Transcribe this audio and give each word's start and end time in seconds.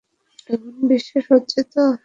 এখন 0.49 0.59
বিশ্বাস 0.87 1.25
হচ্ছে 1.31 1.59
তো? 1.73 1.83